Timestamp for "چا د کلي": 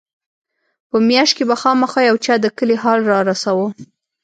2.25-2.77